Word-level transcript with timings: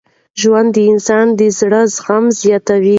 ژوند 0.41 0.69
د 0.75 0.77
انسان 0.91 1.25
د 1.39 1.41
زړه 1.59 1.81
زغم 1.95 2.25
زیاتوي. 2.39 2.89